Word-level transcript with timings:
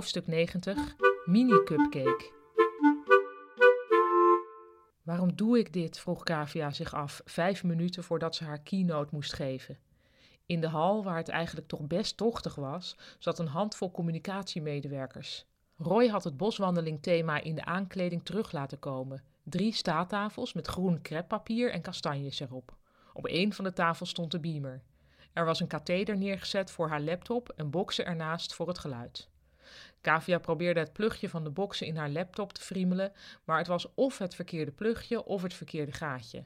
Hoofdstuk 0.00 0.26
90 0.26 0.96
Mini 1.24 1.62
Cupcake. 1.64 2.32
Waarom 5.02 5.36
doe 5.36 5.58
ik 5.58 5.72
dit? 5.72 5.98
vroeg 5.98 6.22
Kavia 6.22 6.70
zich 6.70 6.94
af, 6.94 7.20
vijf 7.24 7.64
minuten 7.64 8.04
voordat 8.04 8.34
ze 8.34 8.44
haar 8.44 8.60
keynote 8.60 9.14
moest 9.14 9.32
geven. 9.32 9.78
In 10.46 10.60
de 10.60 10.68
hal, 10.68 11.04
waar 11.04 11.16
het 11.16 11.28
eigenlijk 11.28 11.68
toch 11.68 11.86
best 11.86 12.16
tochtig 12.16 12.54
was, 12.54 12.96
zat 13.18 13.38
een 13.38 13.46
handvol 13.46 13.90
communicatiemedewerkers. 13.90 15.46
Roy 15.76 16.08
had 16.08 16.24
het 16.24 16.36
boswandelingthema 16.36 17.42
in 17.42 17.54
de 17.54 17.64
aankleding 17.64 18.24
terug 18.24 18.52
laten 18.52 18.78
komen. 18.78 19.22
Drie 19.42 19.74
staattafels 19.74 20.52
met 20.52 20.66
groen 20.66 21.02
kreppapier 21.02 21.72
en 21.72 21.82
kastanjes 21.82 22.40
erop. 22.40 22.76
Op 23.12 23.26
één 23.26 23.52
van 23.52 23.64
de 23.64 23.72
tafels 23.72 24.10
stond 24.10 24.30
de 24.30 24.40
beamer. 24.40 24.82
Er 25.32 25.44
was 25.44 25.60
een 25.60 25.66
katheder 25.66 26.16
neergezet 26.16 26.70
voor 26.70 26.88
haar 26.88 27.00
laptop 27.00 27.48
en 27.56 27.70
boksen 27.70 28.06
ernaast 28.06 28.54
voor 28.54 28.68
het 28.68 28.78
geluid. 28.78 29.28
Kavia 30.00 30.38
probeerde 30.38 30.80
het 30.80 30.92
plugje 30.92 31.28
van 31.28 31.44
de 31.44 31.50
boksen 31.50 31.86
in 31.86 31.96
haar 31.96 32.10
laptop 32.10 32.52
te 32.52 32.60
friemelen, 32.60 33.12
maar 33.44 33.58
het 33.58 33.66
was 33.66 33.94
of 33.94 34.18
het 34.18 34.34
verkeerde 34.34 34.72
plugje 34.72 35.24
of 35.24 35.42
het 35.42 35.54
verkeerde 35.54 35.92
gaatje. 35.92 36.44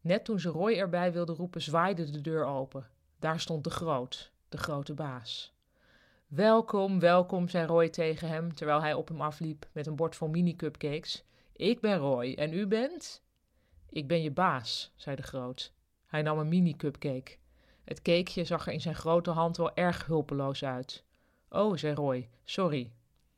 Net 0.00 0.24
toen 0.24 0.40
ze 0.40 0.48
Roy 0.48 0.72
erbij 0.72 1.12
wilde 1.12 1.32
roepen, 1.32 1.62
zwaaide 1.62 2.10
de 2.10 2.20
deur 2.20 2.44
open. 2.44 2.88
Daar 3.18 3.40
stond 3.40 3.64
de 3.64 3.70
groot, 3.70 4.32
de 4.48 4.58
grote 4.58 4.94
baas. 4.94 5.54
Welkom, 6.26 7.00
welkom, 7.00 7.48
zei 7.48 7.66
Roy 7.66 7.88
tegen 7.88 8.28
hem 8.28 8.54
terwijl 8.54 8.80
hij 8.80 8.94
op 8.94 9.08
hem 9.08 9.20
afliep 9.20 9.68
met 9.72 9.86
een 9.86 9.96
bord 9.96 10.16
vol 10.16 10.28
mini-cupcakes. 10.28 11.24
Ik 11.52 11.80
ben 11.80 11.98
Roy 11.98 12.34
en 12.34 12.52
u 12.52 12.66
bent? 12.66 13.22
Ik 13.88 14.08
ben 14.08 14.22
je 14.22 14.30
baas, 14.30 14.92
zei 14.96 15.16
de 15.16 15.22
groot. 15.22 15.72
Hij 16.06 16.22
nam 16.22 16.38
een 16.38 16.48
mini-cupcake. 16.48 17.36
Het 17.84 18.02
cakeje 18.02 18.44
zag 18.44 18.66
er 18.66 18.72
in 18.72 18.80
zijn 18.80 18.94
grote 18.94 19.30
hand 19.30 19.56
wel 19.56 19.74
erg 19.74 20.06
hulpeloos 20.06 20.64
uit. 20.64 21.04
Oh, 21.54 21.76
zei 21.76 21.94
Roy, 21.94 22.28
sorry. 22.44 22.92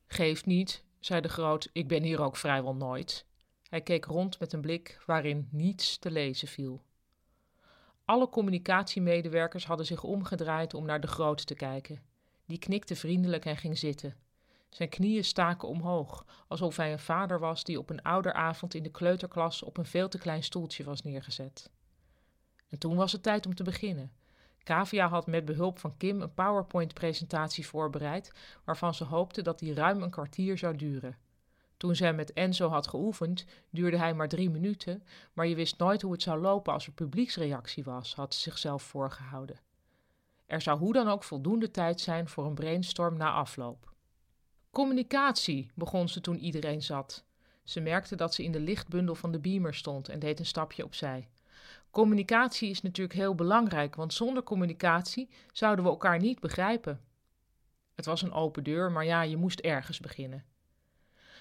Geeft 0.07 0.47
niet, 0.47 0.85
zei 1.01 1.21
de 1.21 1.29
groot, 1.29 1.69
ik 1.73 1.89
ben 1.89 2.03
hier 2.03 2.21
ook 2.21 2.37
vrijwel 2.37 2.75
nooit. 2.75 3.27
Hij 3.69 3.81
keek 3.81 4.05
rond 4.05 4.39
met 4.39 4.53
een 4.53 4.61
blik 4.61 5.03
waarin 5.07 5.49
niets 5.51 5.99
te 5.99 6.11
lezen 6.11 6.49
viel. 6.49 6.83
Alle 8.05 8.29
communicatiemedewerkers 8.29 9.67
hadden 9.67 9.87
zich 9.87 10.03
omgedraaid 10.03 10.75
om 10.75 10.87
naar 10.87 11.01
de 11.01 11.07
groot 11.07 11.47
te 11.47 11.55
kijken. 11.55 12.03
Die 12.47 12.59
knikte 12.59 12.97
vriendelijk 12.97 13.45
en 13.45 13.57
ging 13.57 13.79
zitten. 13.79 14.17
Zijn 14.69 14.89
knieën 14.89 15.25
staken 15.25 15.69
omhoog, 15.69 16.27
alsof 16.49 16.77
hij 16.77 16.93
een 16.93 16.99
vader 16.99 17.39
was 17.39 17.65
die 17.65 17.79
op 17.79 17.91
een 17.91 18.03
ouderavond 18.03 18.75
in 18.75 18.83
de 18.83 18.91
kleuterklas 18.91 19.63
op 19.63 19.77
een 19.77 19.87
veel 19.87 20.09
te 20.09 20.19
klein 20.19 20.43
stoeltje 20.43 20.85
was 20.85 21.03
neergezet. 21.03 21.71
En 22.69 22.79
toen 22.79 22.97
was 22.97 23.13
het 23.13 23.23
tijd 23.23 23.47
om 23.47 23.55
te 23.55 23.63
beginnen. 23.63 24.13
Kavia 24.65 25.09
had 25.09 25.27
met 25.27 25.45
behulp 25.45 25.79
van 25.79 25.97
Kim 25.97 26.21
een 26.21 26.35
PowerPoint-presentatie 26.35 27.67
voorbereid, 27.67 28.33
waarvan 28.65 28.95
ze 28.95 29.05
hoopte 29.05 29.43
dat 29.43 29.59
die 29.59 29.75
ruim 29.75 30.03
een 30.03 30.11
kwartier 30.11 30.59
zou 30.59 30.77
duren. 30.77 31.17
Toen 31.77 31.97
zij 31.97 32.13
met 32.13 32.33
Enzo 32.33 32.69
had 32.69 32.87
geoefend, 32.87 33.45
duurde 33.71 33.99
hij 33.99 34.15
maar 34.15 34.29
drie 34.29 34.51
minuten, 34.51 35.03
maar 35.33 35.47
je 35.47 35.55
wist 35.55 35.79
nooit 35.79 36.03
hoe 36.03 36.13
het 36.13 36.23
zou 36.23 36.41
lopen 36.41 36.73
als 36.73 36.87
er 36.87 36.93
publieksreactie 36.93 37.85
was, 37.85 38.15
had 38.15 38.35
ze 38.35 38.41
zichzelf 38.41 38.83
voorgehouden. 38.83 39.61
Er 40.47 40.61
zou 40.61 40.79
hoe 40.79 40.93
dan 40.93 41.09
ook 41.09 41.25
voldoende 41.25 41.71
tijd 41.71 42.01
zijn 42.01 42.29
voor 42.29 42.47
een 42.47 42.55
brainstorm 42.55 43.17
na 43.17 43.33
afloop. 43.33 43.93
Communicatie, 44.71 45.71
begon 45.75 46.09
ze 46.09 46.21
toen 46.21 46.39
iedereen 46.39 46.83
zat. 46.83 47.25
Ze 47.65 47.81
merkte 47.81 48.17
dat 48.17 48.35
ze 48.35 48.43
in 48.43 48.53
de 48.53 48.61
lichtbundel 48.61 49.15
van 49.15 49.33
de 49.33 49.41
beamer 49.41 49.75
stond 49.75 50.09
en 50.09 50.19
deed 50.19 50.39
een 50.39 50.47
stapje 50.47 50.85
opzij. 50.85 51.29
Communicatie 51.95 52.71
is 52.71 52.83
natuurlijk 52.83 53.19
heel 53.19 53.35
belangrijk, 53.35 53.95
want 53.95 54.13
zonder 54.13 54.43
communicatie 54.43 55.29
zouden 55.53 55.85
we 55.85 55.91
elkaar 55.91 56.19
niet 56.19 56.41
begrijpen. 56.41 57.01
Het 57.95 58.05
was 58.05 58.23
een 58.23 58.33
open 58.33 58.65
deur, 58.65 58.93
maar 58.93 59.05
ja, 59.05 59.23
je 59.23 59.37
moest 59.37 59.61
ergens 59.61 60.01
beginnen. 60.01 60.45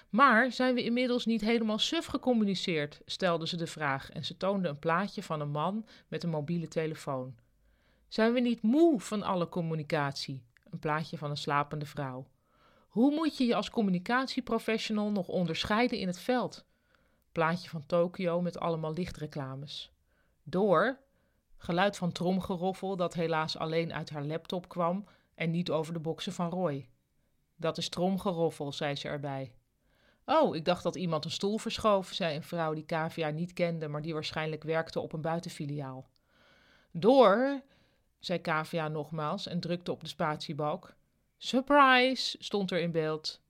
Maar 0.08 0.52
zijn 0.52 0.74
we 0.74 0.82
inmiddels 0.82 1.24
niet 1.24 1.40
helemaal 1.40 1.78
suf 1.78 2.06
gecommuniceerd? 2.06 3.00
stelde 3.04 3.46
ze 3.46 3.56
de 3.56 3.66
vraag 3.66 4.10
en 4.10 4.24
ze 4.24 4.36
toonde 4.36 4.68
een 4.68 4.78
plaatje 4.78 5.22
van 5.22 5.40
een 5.40 5.50
man 5.50 5.86
met 6.08 6.22
een 6.22 6.30
mobiele 6.30 6.68
telefoon. 6.68 7.34
Zijn 8.08 8.32
we 8.32 8.40
niet 8.40 8.62
moe 8.62 9.00
van 9.00 9.22
alle 9.22 9.48
communicatie? 9.48 10.42
Een 10.70 10.78
plaatje 10.78 11.18
van 11.18 11.30
een 11.30 11.36
slapende 11.36 11.86
vrouw. 11.86 12.26
Hoe 12.88 13.14
moet 13.14 13.36
je 13.36 13.44
je 13.44 13.54
als 13.54 13.70
communicatieprofessional 13.70 15.10
nog 15.10 15.28
onderscheiden 15.28 15.98
in 15.98 16.06
het 16.06 16.18
veld? 16.18 16.64
Plaatje 17.32 17.68
van 17.68 17.86
Tokio 17.86 18.40
met 18.40 18.58
allemaal 18.58 18.92
lichtreclames. 18.92 19.93
Door 20.44 20.98
geluid 21.56 21.96
van 21.96 22.12
tromgeroffel 22.12 22.96
dat 22.96 23.14
helaas 23.14 23.56
alleen 23.56 23.94
uit 23.94 24.10
haar 24.10 24.24
laptop 24.24 24.68
kwam 24.68 25.04
en 25.34 25.50
niet 25.50 25.70
over 25.70 25.92
de 25.92 25.98
boksen 26.00 26.32
van 26.32 26.50
Roy. 26.50 26.88
Dat 27.56 27.78
is 27.78 27.88
tromgeroffel, 27.88 28.72
zei 28.72 28.94
ze 28.96 29.08
erbij. 29.08 29.54
Oh, 30.24 30.56
ik 30.56 30.64
dacht 30.64 30.82
dat 30.82 30.96
iemand 30.96 31.24
een 31.24 31.30
stoel 31.30 31.58
verschoof, 31.58 32.12
zei 32.12 32.36
een 32.36 32.42
vrouw 32.42 32.74
die 32.74 32.84
Kavia 32.84 33.28
niet 33.28 33.52
kende, 33.52 33.88
maar 33.88 34.02
die 34.02 34.12
waarschijnlijk 34.12 34.62
werkte 34.62 35.00
op 35.00 35.12
een 35.12 35.20
buitenfiliaal. 35.20 36.08
Door, 36.90 37.62
zei 38.18 38.38
Kavia 38.40 38.88
nogmaals 38.88 39.46
en 39.46 39.60
drukte 39.60 39.92
op 39.92 40.00
de 40.00 40.08
spatiebalk. 40.08 40.94
Surprise, 41.36 42.36
stond 42.40 42.70
er 42.70 42.80
in 42.80 42.90
beeld. 42.90 43.40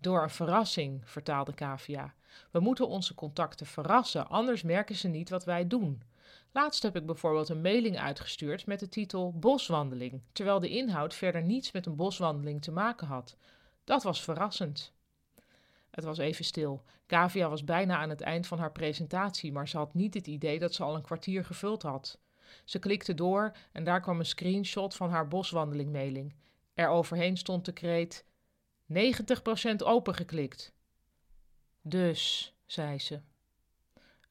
Door 0.00 0.22
een 0.22 0.30
verrassing, 0.30 1.02
vertaalde 1.10 1.54
Kavia. 1.54 2.14
We 2.50 2.60
moeten 2.60 2.88
onze 2.88 3.14
contacten 3.14 3.66
verrassen, 3.66 4.28
anders 4.28 4.62
merken 4.62 4.94
ze 4.94 5.08
niet 5.08 5.30
wat 5.30 5.44
wij 5.44 5.66
doen. 5.66 6.02
Laatst 6.56 6.82
heb 6.82 6.96
ik 6.96 7.06
bijvoorbeeld 7.06 7.48
een 7.48 7.60
mailing 7.60 7.98
uitgestuurd 7.98 8.66
met 8.66 8.80
de 8.80 8.88
titel 8.88 9.32
Boswandeling, 9.32 10.22
terwijl 10.32 10.60
de 10.60 10.68
inhoud 10.68 11.14
verder 11.14 11.42
niets 11.42 11.72
met 11.72 11.86
een 11.86 11.96
boswandeling 11.96 12.62
te 12.62 12.72
maken 12.72 13.06
had. 13.06 13.36
Dat 13.84 14.02
was 14.02 14.22
verrassend. 14.22 14.92
Het 15.90 16.04
was 16.04 16.18
even 16.18 16.44
stil. 16.44 16.82
Kavia 17.06 17.48
was 17.48 17.64
bijna 17.64 17.96
aan 17.96 18.10
het 18.10 18.20
eind 18.20 18.46
van 18.46 18.58
haar 18.58 18.72
presentatie, 18.72 19.52
maar 19.52 19.68
ze 19.68 19.76
had 19.76 19.94
niet 19.94 20.14
het 20.14 20.26
idee 20.26 20.58
dat 20.58 20.74
ze 20.74 20.82
al 20.82 20.94
een 20.94 21.02
kwartier 21.02 21.44
gevuld 21.44 21.82
had. 21.82 22.18
Ze 22.64 22.78
klikte 22.78 23.14
door 23.14 23.56
en 23.72 23.84
daar 23.84 24.00
kwam 24.00 24.18
een 24.18 24.26
screenshot 24.26 24.94
van 24.94 25.10
haar 25.10 25.28
boswandeling-mailing. 25.28 26.34
Er 26.74 26.88
overheen 26.88 27.36
stond 27.36 27.64
de 27.64 27.72
kreet: 27.72 28.24
90% 28.92 28.96
opengeklikt. 29.84 30.72
Dus, 31.82 32.54
zei 32.66 32.98
ze. 32.98 33.20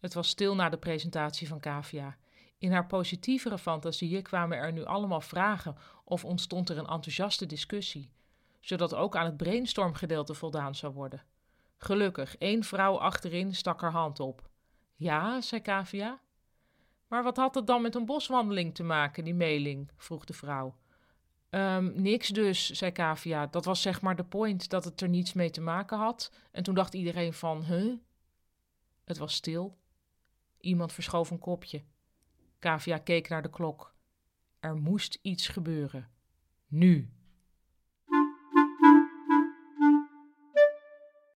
Het 0.06 0.14
was 0.14 0.28
stil 0.28 0.56
na 0.56 0.70
de 0.70 0.78
presentatie 0.78 1.48
van 1.48 1.60
Kavia. 1.60 2.18
In 2.58 2.72
haar 2.72 2.86
positievere 2.86 3.58
fantasieën 3.58 4.24
kwamen 4.24 4.58
er 4.58 4.72
nu 4.72 4.86
allemaal 4.86 5.22
vragen 5.22 5.76
of 6.04 6.26
ontstond 6.26 6.70
er 6.70 6.78
een 6.78 6.88
enthousiaste 6.88 7.46
discussie, 7.46 8.12
zodat 8.60 8.96
ook 8.96 9.16
aan 9.16 9.26
het 9.26 9.38
brainstormgedeelte 9.38 10.34
voldaan 10.34 10.76
zou 10.76 10.94
worden. 10.94 11.24
Gelukkig, 11.78 12.38
één 12.38 12.64
vrouw 12.64 12.98
achterin 13.00 13.56
stak 13.56 13.82
haar 13.82 13.92
hand 13.92 14.20
op. 14.20 14.50
Ja, 14.96 15.42
zei 15.42 15.62
Kavia. 15.62 16.20
Maar 17.08 17.24
wat 17.24 17.38
had 17.38 17.56
het 17.56 17.68
dan 17.68 17.82
met 17.82 17.96
een 17.96 18.06
boswandeling 18.06 18.76
te 18.76 18.84
maken, 18.84 19.24
die 19.24 19.36
mailing? 19.36 19.92
vroeg 19.98 20.26
de 20.26 20.34
vrouw. 20.34 20.76
Um, 21.50 22.02
niks 22.02 22.28
dus, 22.28 22.70
zei 22.70 22.92
Kavia. 22.92 23.48
Dat 23.48 23.66
was 23.66 23.82
zeg 23.82 24.02
maar 24.02 24.16
de 24.16 24.26
point, 24.26 24.70
dat 24.70 24.84
het 24.84 25.02
er 25.02 25.10
niets 25.10 25.34
mee 25.34 25.50
te 25.50 25.62
maken 25.62 25.98
had. 25.98 26.32
En 26.52 26.64
toen 26.64 26.76
dacht 26.76 26.94
iedereen 26.94 27.34
van, 27.34 27.64
huh? 27.64 27.94
Het 29.04 29.18
was 29.18 29.34
stil. 29.34 29.78
Iemand 30.66 30.94
verschoof 30.94 31.30
een 31.30 31.40
kopje. 31.40 31.84
Kavia 32.60 32.98
keek 32.98 33.30
naar 33.30 33.42
de 33.42 33.50
klok. 33.50 33.96
Er 34.60 34.76
moest 34.76 35.20
iets 35.22 35.48
gebeuren. 35.48 36.10
Nu. 36.68 37.14